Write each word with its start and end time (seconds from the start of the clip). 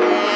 Yeah. 0.00 0.27